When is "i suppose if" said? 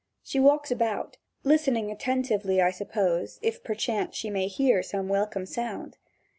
2.59-3.63